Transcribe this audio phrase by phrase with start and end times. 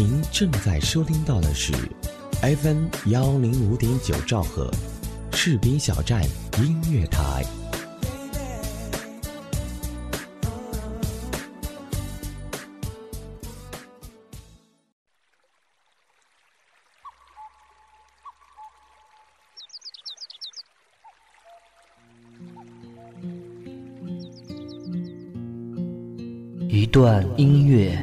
[0.00, 1.74] 您正在收听到的是
[2.40, 4.70] FM 幺零五点九兆赫，
[5.34, 6.24] 士兵小站
[6.56, 7.44] 音乐台。
[26.70, 28.02] 一段音乐，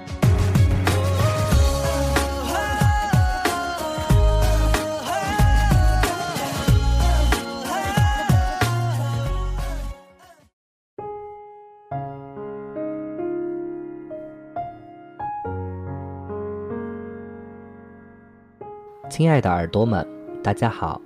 [19.11, 20.07] 亲爱的耳朵们，
[20.41, 21.01] 大家好！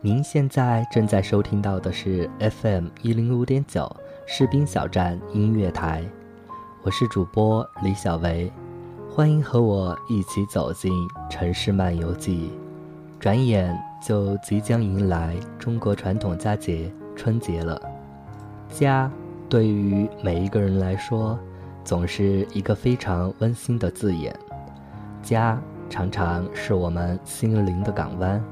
[0.00, 3.88] 您现在正在收听到的是 FM 一零五点九
[4.26, 6.02] 士兵小站音乐台，
[6.82, 8.52] 我是主播李小维，
[9.08, 10.90] 欢迎和我一起走进
[11.30, 12.50] 城市漫游记。
[13.20, 17.80] 转眼就即将迎来中国传统佳节春节了，
[18.68, 19.08] 家
[19.48, 21.38] 对于每一个人来说，
[21.84, 24.36] 总是一个非常温馨的字眼，
[25.22, 25.56] 家。
[25.94, 28.42] 常常是我们心灵的港湾，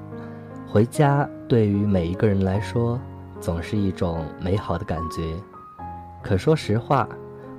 [0.65, 3.01] 回家对于每一个人来说，
[3.41, 5.35] 总是一种美好的感觉。
[6.23, 7.09] 可说实话，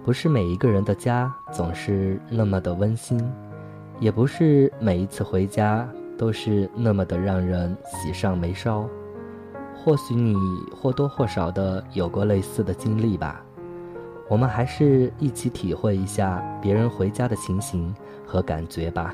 [0.02, 3.30] 不是每一个人的家总是那么的温馨，
[4.00, 5.86] 也不是每一次回家
[6.18, 8.88] 都是那么的让人喜上眉梢。
[9.76, 10.34] 或许你
[10.74, 13.44] 或多或少的有过类似的经历吧。
[14.30, 17.94] 我们还是一起体会一下别人回家的情形
[18.26, 19.14] 和感觉吧。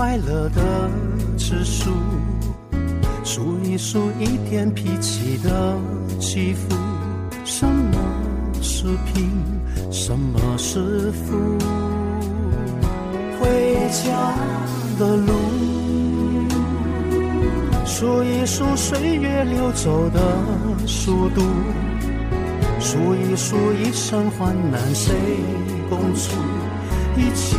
[0.00, 0.90] 快乐的
[1.36, 1.90] 指数，
[3.22, 5.76] 数一数一点脾气的
[6.18, 6.74] 起伏。
[7.44, 7.98] 什么
[8.62, 9.30] 是贫，
[9.90, 11.36] 什么是富？
[13.38, 13.50] 回
[13.92, 14.32] 家
[14.98, 15.34] 的路，
[17.84, 20.18] 数一数岁月流走的
[20.86, 21.42] 速度，
[22.80, 25.14] 数一数一生患难谁
[25.90, 26.32] 共处？
[27.18, 27.58] 一切。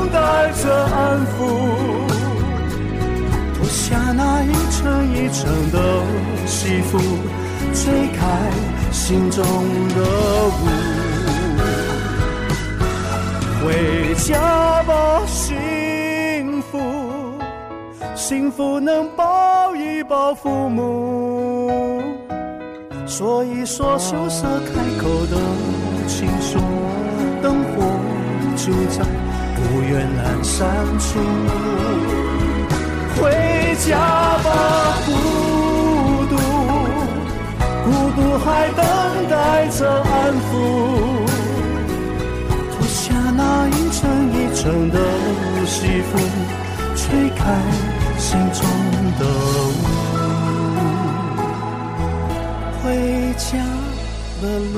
[0.41, 1.29] 待着安抚。
[3.53, 5.77] 脱下那一层一层的
[6.47, 6.97] 西服，
[7.75, 8.49] 吹开
[8.91, 9.45] 心中
[9.89, 10.01] 的
[10.49, 10.65] 雾。
[13.63, 16.79] 回家吧，幸福，
[18.15, 22.01] 幸福能抱一抱父母，
[23.05, 25.37] 说一说羞涩开口的
[26.07, 26.57] 情愫，
[28.63, 29.03] 就在
[29.55, 30.59] 不远阑珊
[30.99, 31.09] 处。
[33.15, 33.19] 回
[33.79, 33.89] 家
[34.43, 34.47] 吧，
[35.03, 35.09] 孤
[36.29, 36.33] 独，
[37.83, 38.79] 孤独还等
[39.31, 39.33] 待
[39.69, 40.13] 着安
[40.45, 40.49] 抚。
[42.71, 43.01] 脱下
[43.35, 43.99] 那一层
[44.31, 44.61] 一层
[44.91, 44.95] 的
[45.65, 46.11] 西服，
[46.95, 47.39] 吹开
[48.19, 48.61] 心中
[49.17, 49.21] 的
[49.73, 49.81] 雾。
[52.83, 52.85] 回
[53.37, 53.57] 家
[54.39, 54.43] 的
[54.73, 54.77] 路，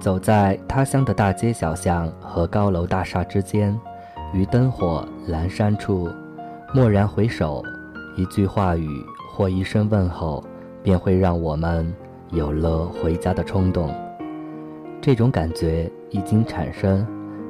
[0.00, 3.78] 走在他乡的大街小巷和高楼大厦之间，
[4.32, 6.08] 于灯火阑珊处。
[6.74, 7.62] 蓦然回首，
[8.16, 8.88] 一句话语
[9.30, 10.42] 或一声问候，
[10.82, 11.92] 便会让我们
[12.30, 13.94] 有了回家的冲动。
[15.02, 17.06] 这种感觉一经产生，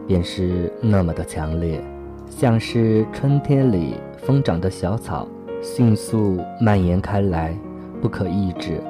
[0.09, 1.81] 便是那么的强烈，
[2.29, 5.29] 像是春天里疯长的小草，
[5.63, 7.57] 迅速蔓延开来，
[8.01, 8.83] 不可抑制。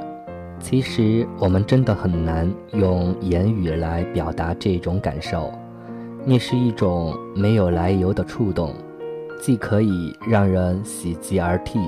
[0.60, 5.50] 其实我们真的很难用言语来表达这种感受，
[6.24, 8.74] 那是一种没有来由的触动。
[9.40, 11.80] 既可以让人喜极而涕，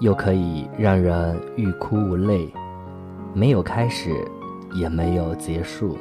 [0.00, 2.46] 又可以让人欲哭无泪，
[3.32, 4.12] 没有开始，
[4.78, 5.96] 也没有结束，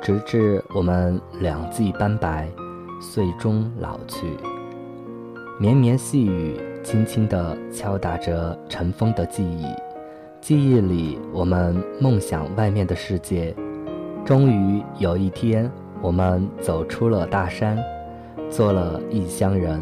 [0.00, 2.48] 直至我们两鬓斑白，
[3.12, 4.26] 最终老去。
[5.60, 9.66] 绵绵细雨轻轻地敲打着尘封的记忆，
[10.40, 13.54] 记忆里我们梦想外面的世界。
[14.24, 15.70] 终于有一天，
[16.00, 17.78] 我们走出了大山，
[18.48, 19.80] 做了异乡人。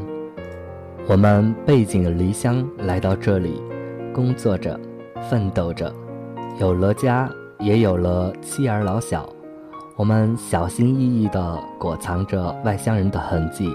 [1.09, 3.61] 我们背井离乡来到这里，
[4.15, 4.79] 工作着，
[5.31, 5.93] 奋斗着，
[6.59, 7.31] 有了家，
[7.61, 9.29] 也有了妻儿老小。
[9.95, 13.71] 我们小心翼翼地裹藏着外乡人的痕迹，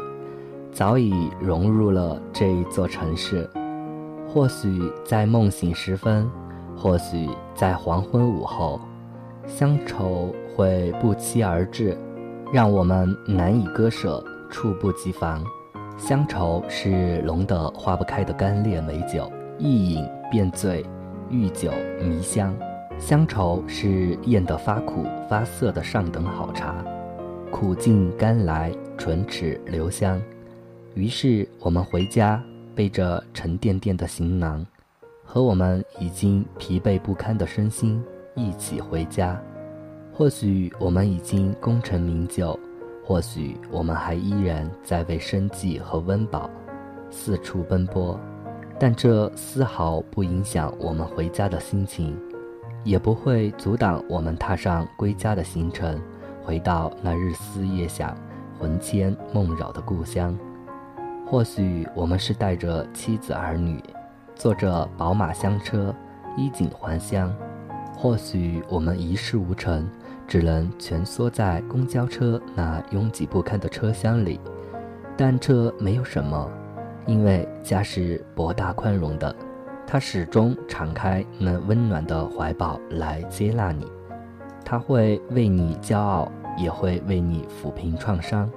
[0.71, 3.49] 早已融入了这一座城市。
[4.27, 6.29] 或许在梦醒时分，
[6.81, 8.81] 或许在黄昏午后，
[9.45, 11.95] 乡愁会不期而至，
[12.51, 15.45] 让我们难以割舍，猝不及防。
[15.95, 20.83] 乡愁是浓得化不开的干裂美酒，一饮便醉，
[21.29, 22.51] 遇酒迷香。
[22.97, 26.83] 乡愁是咽得发苦发涩的上等好茶，
[27.51, 30.19] 苦尽甘来，唇齿留香。
[30.95, 32.41] 于是我们回家，
[32.73, 34.65] 背着沉甸甸的行囊，
[35.33, 38.03] 和我们已经疲惫不堪的身心
[38.35, 39.41] 一起回家。
[40.11, 42.59] 或许我们已经功成名就。
[43.01, 46.49] 或许我们还依然在为生计和温饱
[47.09, 48.19] 四处奔波，
[48.77, 52.19] 但这丝毫不影响我们回家的心情，
[52.83, 55.97] 也不会阻挡我们踏上归家的行程，
[56.43, 58.13] 回到那日思夜想、
[58.59, 60.37] 魂牵梦绕的故乡。
[61.25, 63.81] 或许我们是带着妻子儿女，
[64.41, 65.93] 坐着宝马香车，
[66.35, 67.29] 衣锦还乡；
[67.95, 69.87] 或许我们一事无成。
[70.27, 74.39] 只能蜷缩在公交车那拥挤不堪的车厢里，
[75.15, 76.49] 但这没有什么，
[77.05, 79.35] 因为家是博大宽容的，
[79.85, 83.85] 它始终敞开那温暖的怀抱来接纳你，
[84.65, 88.49] 它会为你骄傲，也会为你抚平创伤，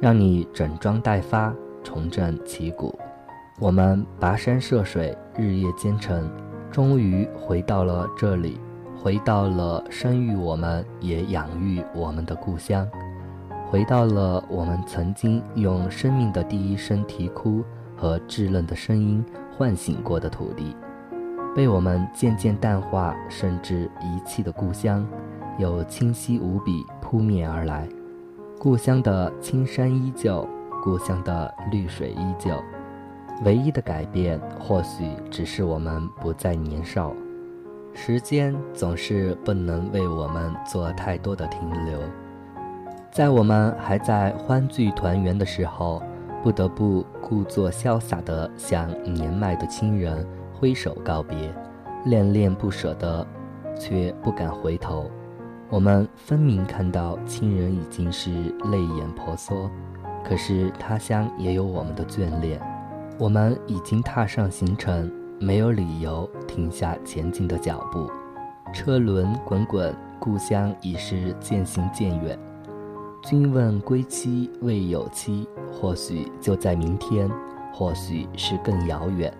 [0.00, 2.96] 让你整装待发，重振旗鼓。
[3.60, 6.28] 我们跋山涉水，日夜兼程，
[6.72, 8.60] 终于回到了这里。
[8.96, 12.88] 回到了生育我们也养育我们的故乡，
[13.70, 17.62] 回到了我们曾经用生命的第一声啼哭
[17.96, 19.22] 和稚嫩的声音
[19.56, 20.74] 唤醒过的土地，
[21.54, 25.06] 被我们渐渐淡化甚至遗弃的故乡，
[25.58, 27.86] 又清晰无比扑面而来。
[28.58, 30.48] 故乡的青山依旧，
[30.82, 32.50] 故乡的绿水依旧。
[33.42, 37.12] 唯一的改变，或许只是我们不再年少。
[37.92, 41.98] 时间总是不能为我们做太多的停留，
[43.10, 46.02] 在我们还在欢聚团圆的时候，
[46.42, 51.54] 不得不故作潇洒地向年迈的亲人挥手告别，
[52.04, 53.26] 恋恋不舍的，
[53.78, 55.10] 却不敢回头。
[55.70, 58.30] 我们分明看到亲人已经是
[58.70, 59.70] 泪眼婆娑，
[60.24, 62.60] 可是他乡也有我们的眷恋。
[63.16, 68.10] 我们已经踏上行程，没有理由停下前进的脚步。
[68.72, 72.36] 车轮滚滚，故乡已是渐行渐远。
[73.22, 77.30] 君问归期未有期，或许就在明天，
[77.72, 79.32] 或许是更遥远。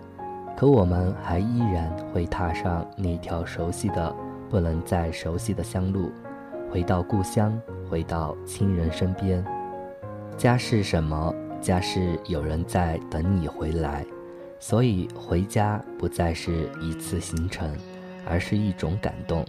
[0.55, 4.15] 可我们还依然会踏上那条熟悉的、
[4.49, 6.09] 不能再熟悉的乡路，
[6.71, 9.43] 回到故乡，回到亲人身边。
[10.37, 11.33] 家是什么？
[11.65, 14.05] 家是有人在等你回来，
[14.59, 17.75] 所以回家不再是一次行程，
[18.23, 19.43] 而是一种感动，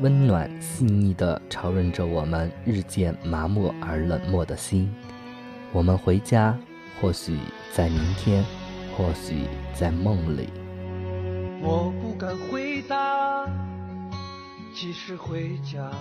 [0.00, 4.92] 温暖细腻地潮润着我们日渐麻木而冷漠的心。
[5.72, 6.58] 我们回家，
[7.00, 7.38] 或许
[7.72, 8.44] 在明天，
[8.96, 10.48] 或许在梦里。
[11.62, 13.46] 我不敢回答，
[14.74, 15.92] 即使回家，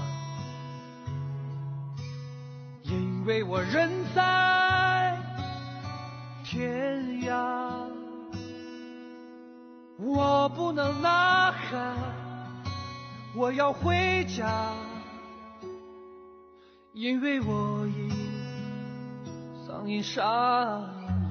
[2.82, 4.81] 因为我人在。
[6.52, 7.88] 天涯，
[9.98, 11.96] 我不能呐喊，
[13.34, 14.74] 我要回家，
[16.92, 18.12] 因为我已
[19.66, 20.82] 嗓音沙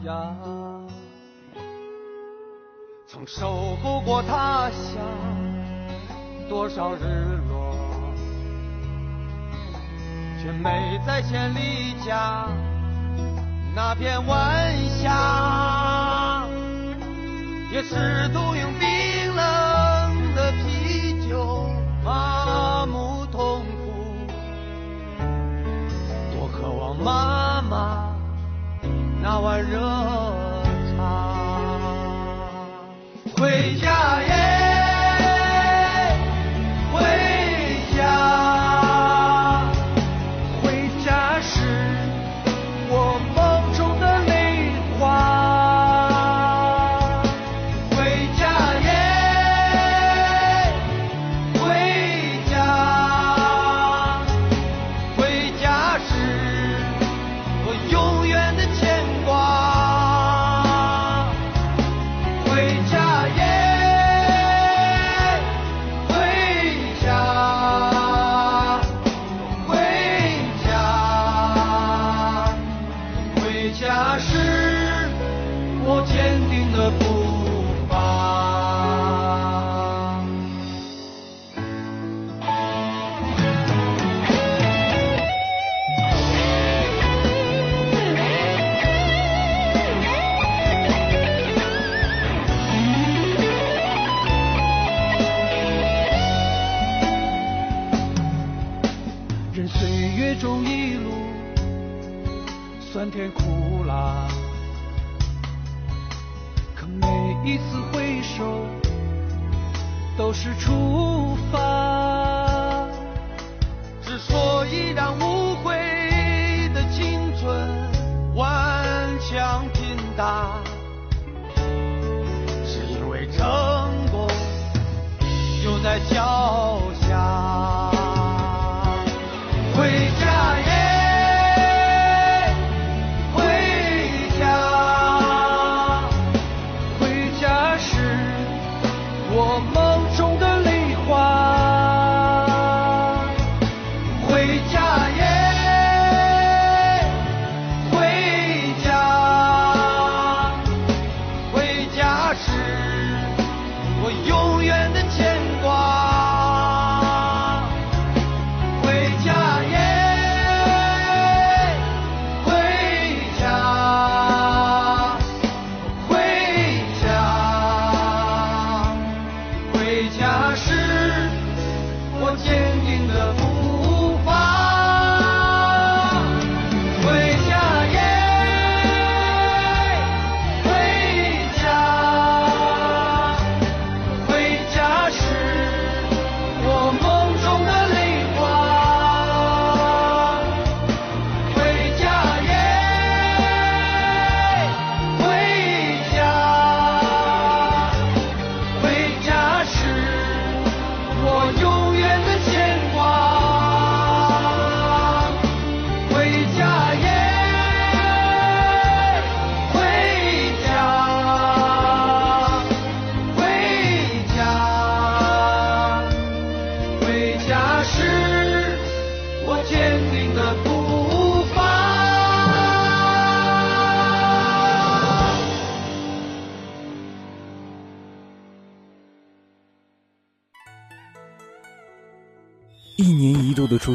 [0.05, 0.35] 哑。
[3.07, 5.03] 曾守护过他乡
[6.49, 7.77] 多少日落，
[10.43, 12.49] 却没在千里家。
[13.73, 16.45] 那片晚霞，
[17.73, 18.89] 也试图用冰
[19.35, 21.71] 冷的啤酒
[22.05, 24.27] 麻木痛苦。
[26.35, 28.13] 多渴望妈妈
[29.23, 29.79] 那碗热
[30.97, 31.01] 茶，
[33.37, 34.40] 回家呀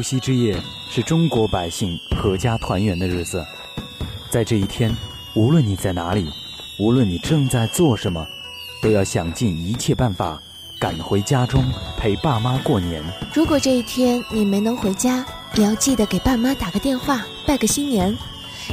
[0.06, 0.56] 夕之夜
[0.88, 3.44] 是中国百姓阖家团圆的日子，
[4.30, 4.96] 在这一天，
[5.34, 6.30] 无论你在哪里，
[6.78, 8.24] 无论你正在做什么，
[8.80, 10.40] 都要想尽一切办法
[10.78, 11.64] 赶回家中
[11.98, 13.02] 陪爸妈过年。
[13.34, 18.16] 如果这一天你没能回家，也要记得给爸妈打个电话，拜个新年，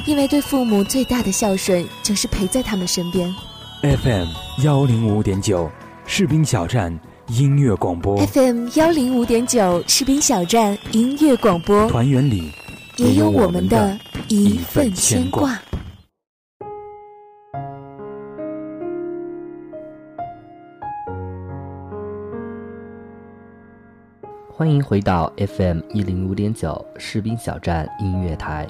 [0.05, 3.33] 因为对父母最大的孝顺就是陪在他们身边。
[3.81, 4.27] FM
[4.63, 5.67] 幺零五点九，
[6.05, 6.95] 士兵小站。
[7.35, 12.51] 音乐广播 FM 幺零五点九士兵小站音乐广播，团圆里
[12.97, 13.97] 也有我们的
[14.27, 15.59] 一份牵挂。
[24.51, 28.67] 欢迎回到 FM 一零五点九士兵小站音乐台，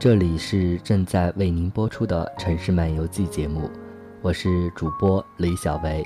[0.00, 3.70] 这里是正在为您播出的城市漫游记节目，
[4.20, 6.04] 我是主播李小维。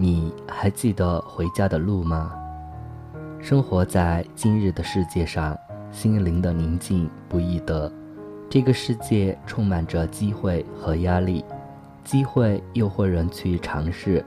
[0.00, 2.32] 你还记得回家的路吗？
[3.38, 5.54] 生活在今日的世界上，
[5.92, 7.92] 心灵的宁静不易得。
[8.48, 11.44] 这个世界充满着机会和压力，
[12.02, 14.24] 机会诱惑人去尝试，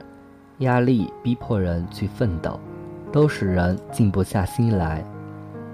[0.58, 2.60] 压力逼迫人去奋斗，
[3.10, 5.04] 都使人静不下心来。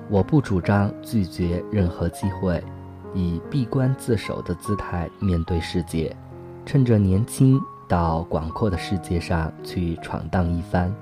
[0.09, 2.65] 我不主张拒绝任何机会，
[3.13, 6.17] 以闭关自守的姿态面对世界，
[6.65, 7.61] 趁着年轻。
[7.91, 10.95] 到广阔的世界上去闯荡一番，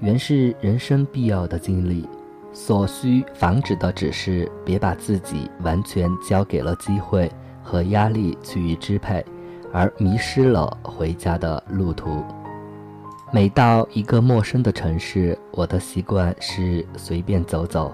[0.00, 2.08] 原是人生必要的经历。
[2.54, 7.30] 所需防止的只是别把自己完全交给了机会
[7.62, 9.24] 和压力去支配，
[9.72, 12.22] 而迷失了回家的路途。
[13.30, 17.90] 每到一个陌生的城市，我的习惯是随便走走，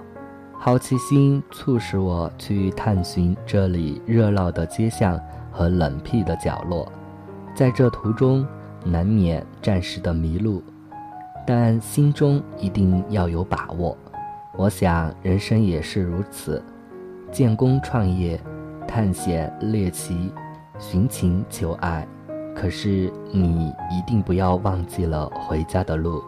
[0.58, 5.20] 好奇心促使我去探寻这里热闹的街巷
[5.52, 6.90] 和冷僻的角落。
[7.58, 8.46] 在这途中，
[8.84, 10.62] 难免暂时的迷路，
[11.44, 13.98] 但心中一定要有把握。
[14.56, 16.62] 我想，人生也是如此，
[17.32, 18.40] 建功创业，
[18.86, 20.32] 探险猎奇，
[20.78, 22.06] 寻情求爱。
[22.54, 26.22] 可是，你一定不要忘记了回家的路。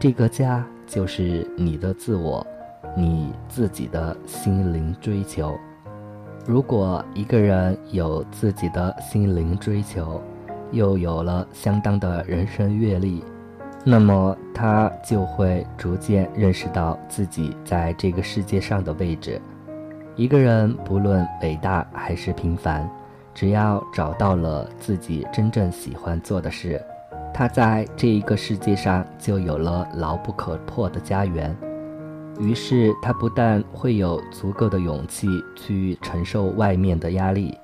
[0.00, 2.46] 这个家就是你的自我，
[2.96, 5.54] 你自己的心灵追求。
[6.46, 10.18] 如果一个人有自己的心灵追求，
[10.72, 13.22] 又有了相当的人生阅历，
[13.84, 19.40] 那么他就会逐渐认识到自己在这个世界上的位置。
[20.16, 22.88] 一个人不论伟大还是平凡，
[23.34, 26.82] 只要找到了自己真正喜欢做的事，
[27.34, 31.54] 他在这一个世界上就有了牢不可破的家园。
[32.38, 37.56] 于是他不但会有足够的勇气去承受外面的压力。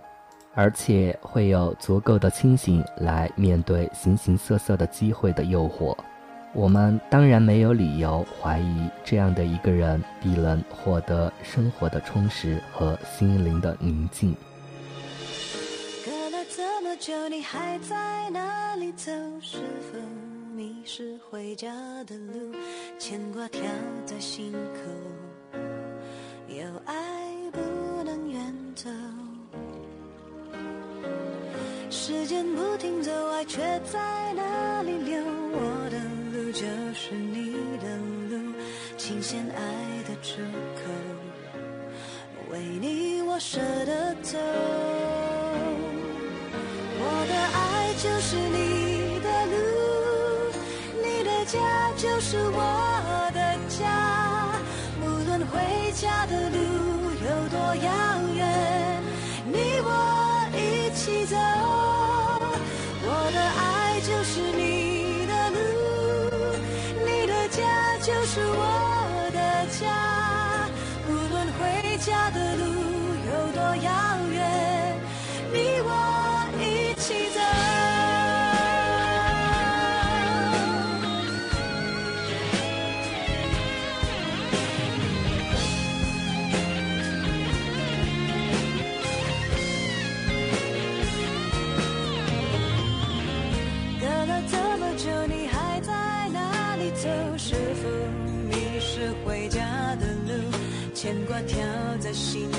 [0.55, 5.97] 而且会有足够的清醒来面对形形色色的机会的诱惑。
[6.55, 14.37] 我们当然没有理由怀疑这样的一个人必能获得生活的充实和心灵的宁静。
[16.05, 19.11] 隔了这么久，你还在哪里走？
[19.41, 19.57] 是
[19.91, 19.99] 否
[20.55, 21.73] 迷失回家
[22.05, 22.55] 的路？
[22.99, 23.63] 牵挂跳
[24.05, 24.81] 在心口，
[32.05, 35.23] 时间不停走，爱却在哪里流？
[35.53, 35.97] 我的
[36.33, 37.97] 路就是你的
[38.29, 38.43] 路，
[38.99, 39.63] 琴弦爱
[40.03, 40.43] 的出
[40.75, 40.91] 口，
[42.51, 44.37] 为你我舍得走。
[46.99, 49.55] 我的爱就是你的路，
[51.05, 51.57] 你的家
[51.97, 53.39] 就是我的
[53.69, 54.59] 家，
[55.01, 56.82] 无论回家的路
[68.35, 68.72] 是我
[101.03, 101.59] 牵挂跳
[101.99, 102.59] 在心口，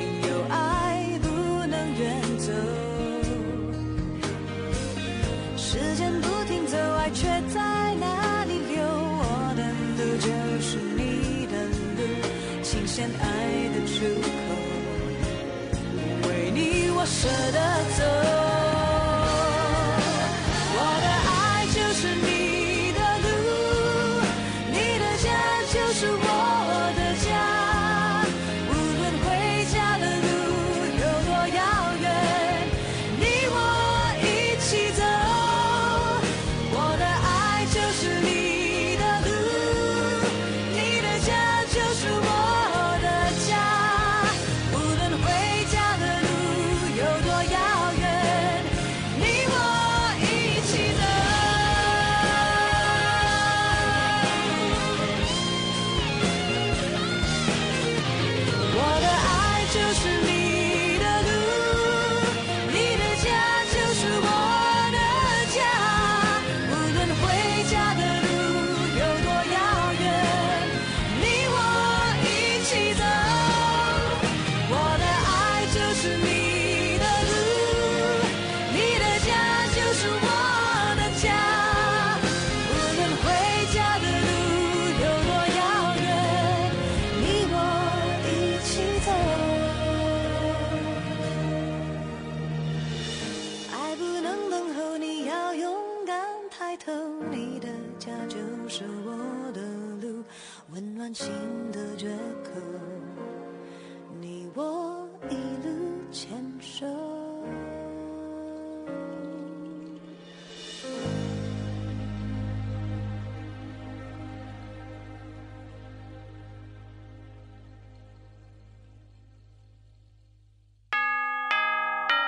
[0.00, 1.28] 有爱不
[1.66, 2.50] 能远走。
[5.54, 7.60] 时间不停走，爱却在
[8.00, 8.82] 哪里流？
[8.88, 9.62] 我的
[9.98, 10.28] 路就
[10.62, 11.62] 是你的
[11.98, 12.00] 路，
[12.62, 14.26] 琴弦爱的出口，
[16.26, 17.60] 为你我舍得
[17.98, 18.02] 走。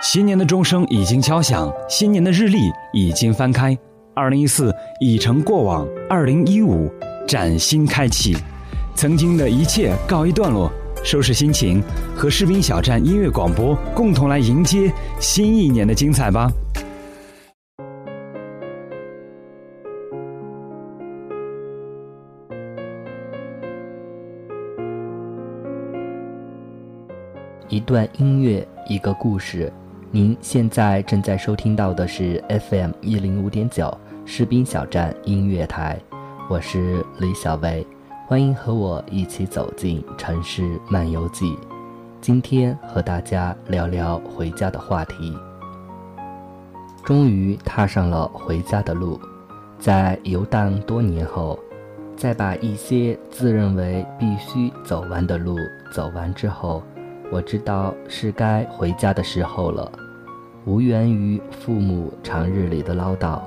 [0.04, 3.76] 新年的钟声已经敲响，新年的日历已经翻开，
[4.14, 6.92] 二零一四已成过往，二零一五
[7.26, 8.36] 崭新开启，
[8.94, 10.70] 曾经的一切告一段落，
[11.02, 11.82] 收拾心情，
[12.14, 16.52] 和士兵小站音乐广播共同来迎接新一年的精彩吧。
[27.70, 29.72] 一段音乐，一个故事。
[30.14, 33.92] 您现在正在收听到的是 FM 一零五点九
[34.24, 35.98] 士兵小站音乐台，
[36.48, 37.84] 我是李小薇，
[38.28, 41.58] 欢迎和我一起走进城市漫游记。
[42.20, 45.36] 今天和大家聊聊回家的话题。
[47.04, 49.20] 终于踏上了回家的路，
[49.80, 51.58] 在游荡多年后，
[52.16, 55.56] 在把一些自认为必须走完的路
[55.90, 56.84] 走完之后。
[57.32, 59.90] 我知道是该回家的时候了，
[60.66, 63.38] 无缘于父母长日里的唠叨，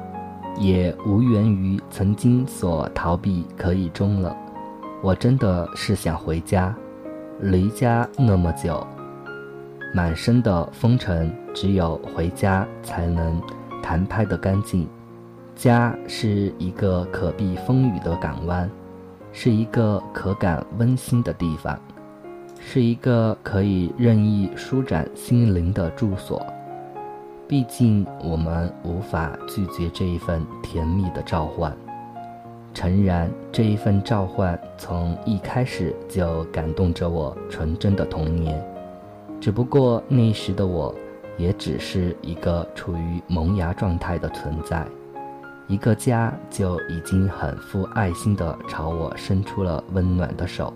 [0.60, 4.38] 也无缘于曾经所逃避可以终了。
[5.02, 6.76] 我真的是想回家，
[7.40, 8.86] 离家那么久，
[9.96, 13.42] 满身的风尘，只有回家才能
[13.82, 14.88] 弹拍得干净。
[15.56, 18.70] 家是一个可避风雨的港湾，
[19.32, 21.76] 是一个可感温馨的地方。
[22.60, 26.46] 是一个可以任意舒展心灵的住所，
[27.48, 31.76] 毕竟我们无法拒绝这一份甜蜜的召唤。
[32.74, 38.62] 诚然，这一份召唤从一开始就感动着我纯真的童年，
[39.40, 40.94] 只不过那时的我，
[41.38, 44.86] 也只是一个处于萌芽状态的存在。
[45.68, 50.74] 一个家就已经很富爱心地朝我伸出了温暖的手。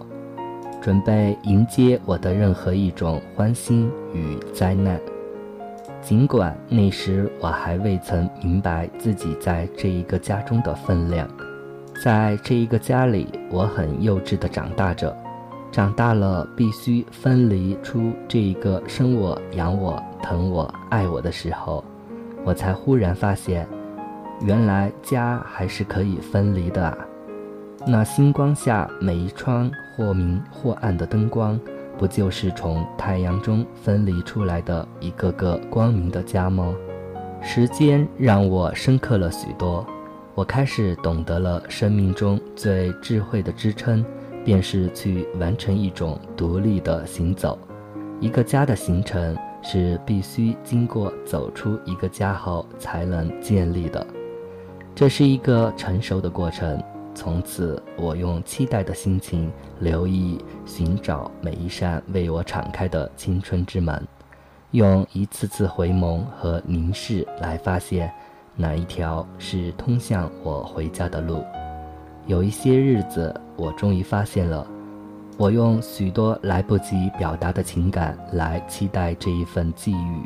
[0.81, 4.99] 准备迎接我的任何一种欢欣与灾难，
[6.01, 11.27] 尽管那时我还未曾明白自己在这一个家中的分量，
[12.03, 15.15] 在这一个家里，我很幼稚的长大着，
[15.71, 21.83] 长大了必须分离出这一个生我养我疼我爱我的时候，
[22.43, 23.67] 我才忽然发现，
[24.41, 26.97] 原来家还是可以分离的啊！
[27.85, 29.71] 那星光下每一窗。
[29.97, 31.59] 或明或暗的灯光，
[32.01, 36.75] 不就是从太阳中分离出来的一个个光明的家吗？
[37.43, 39.85] 时间让我深刻了许多，
[40.33, 44.03] 我开始懂得了生命中最智慧的支撑，
[44.43, 47.55] 便是去完成一种独立的行走。
[48.19, 54.03] 一个家的形成是必须经过走出一个家后才能建立的，
[54.95, 56.81] 这是一个成熟的过程。
[57.13, 64.07] 从此，我用期待的心情留意、寻找每一扇为我敞开的青春之门，
[64.71, 68.11] 用一次次回眸和凝视来发现
[68.55, 71.43] 哪一条是通向我回家的路。
[72.27, 74.65] 有一些日子，我终于发现了，
[75.37, 80.25] 我用许多来不及表达的情感来期待这一份际遇，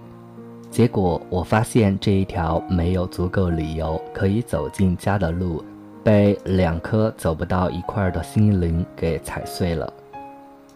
[0.70, 5.64] 结果我发现这一条没有足够理由可以走进家的路。
[6.06, 9.92] 被两颗走不到一块儿的心灵给踩碎了，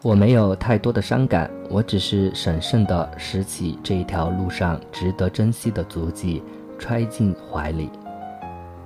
[0.02, 6.42] 我没有太多的伤感，我只是审慎地拾起这一条路上值得珍惜的足迹，
[6.80, 7.92] 揣进怀里。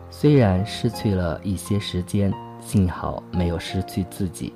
[0.09, 4.53] 虽然失去了一些时间，幸好没有失去自己。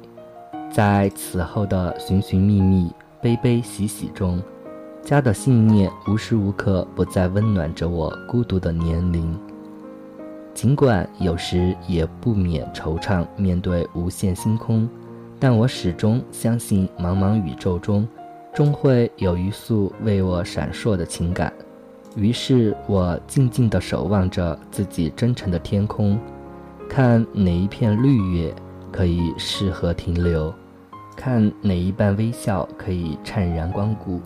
[0.70, 4.44] 在此后的寻寻觅觅、悲悲喜喜中，
[5.06, 9.34] 家的信念无时无刻不在温暖着我孤独的年龄。
[10.58, 14.90] 尽管有时也不免惆怅，面对无限星空，
[15.40, 18.08] 但我始终相信，茫茫宇宙中，
[18.56, 21.54] 终会有一束为我闪烁的情感。
[22.16, 26.20] 于是我静静地守望着自己真诚的天空，
[26.90, 28.52] 看哪一片绿叶
[28.92, 30.52] 可以适合停留，
[31.16, 34.20] 看哪一瓣微笑可以灿然光顾，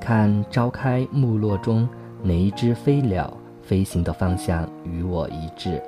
[0.00, 1.86] 看朝开暮落中
[2.22, 3.30] 哪一只飞鸟。
[3.70, 5.80] 飞行的方向与我一致。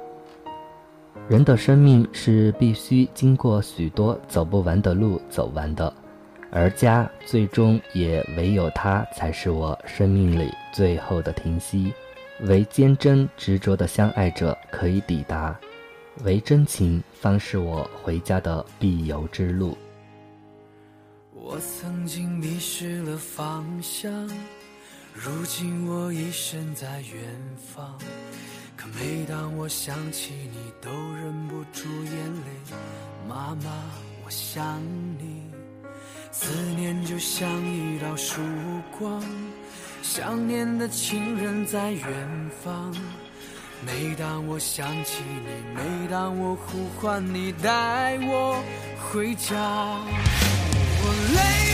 [1.29, 5.93] 人的生命是必须经过许多走不完的路走完的，
[6.53, 11.93] 而家最终也唯有它才是我生命里最后的停息，
[12.43, 15.59] 唯坚贞执着的相爱者可以抵达。
[16.23, 19.77] 唯真情方是我回家的必由之路。
[21.35, 24.31] 我曾经迷失了方向，
[25.15, 27.23] 如今我已身在远
[27.75, 27.99] 方。
[28.77, 32.75] 可每当我想起你，都忍不住眼泪。
[33.29, 33.71] 妈妈，
[34.25, 34.83] 我想
[35.19, 35.43] 你，
[36.33, 38.41] 思念就像一道曙
[38.99, 39.23] 光，
[40.03, 42.93] 想念的情人在远方。
[43.85, 48.61] 每当我想起你，每当我呼唤你，带我
[48.99, 49.55] 回家。
[51.05, 51.72] 我累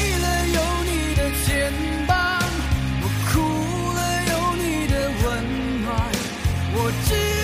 [6.80, 7.37] 我知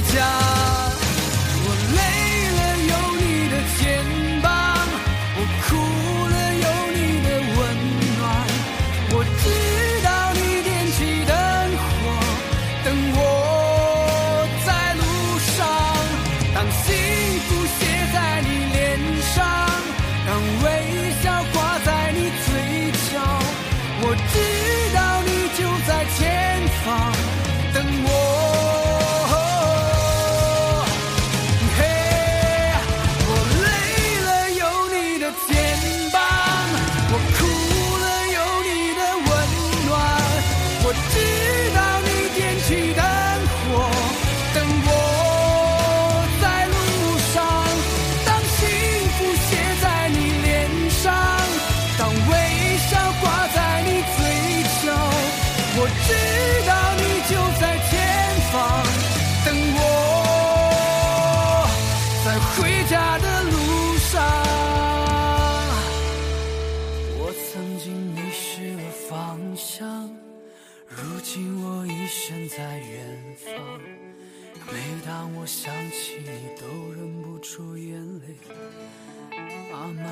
[0.00, 0.49] 家。
[62.80, 64.22] 回家的路上。
[67.18, 70.08] 我曾经迷失了方向，
[70.88, 73.52] 如今我已身在远方。
[74.72, 78.34] 每当我想起你，都忍不住眼泪。
[79.70, 80.10] 妈妈，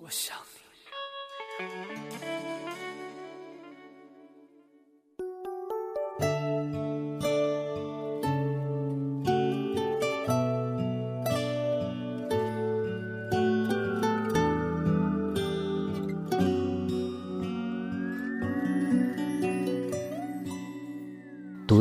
[0.00, 0.36] 我想
[1.60, 2.51] 你。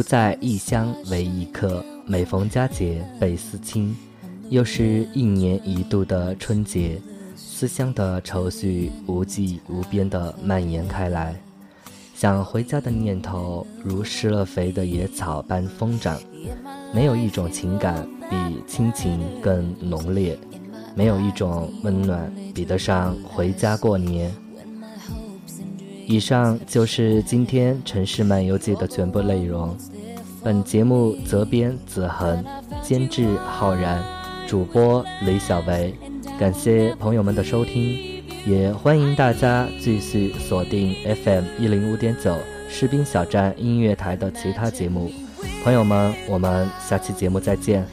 [0.01, 3.95] 独在异乡为异客，每逢佳节倍思亲。
[4.49, 6.99] 又是一年一度的春节，
[7.35, 11.39] 思乡的愁绪无际无边地蔓延开来，
[12.15, 16.19] 想回家的念头如施了肥的野草般疯长。
[16.91, 18.35] 没有一种情感比
[18.67, 20.35] 亲情更浓烈，
[20.95, 24.33] 没有一种温暖比得上回家过年。
[26.11, 29.73] 以上就是今天《城市漫游记》的全部内容。
[30.43, 32.43] 本节目责编子恒，
[32.83, 34.03] 监制浩然，
[34.45, 35.95] 主播李小维。
[36.37, 40.93] 感谢朋友们的收听，也欢迎大家继续锁定
[41.23, 42.35] FM 一零五点九
[42.67, 45.09] 士兵小站音乐台的其他节目。
[45.63, 47.87] 朋友们，我们下期节目再见。